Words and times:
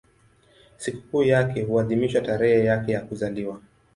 Sikukuu 0.77 1.23
yake 1.23 1.61
huadhimishwa 1.63 2.21
tarehe 2.21 2.63
yake 2.65 2.91
ya 2.91 3.01
kuzaliwa. 3.01 3.61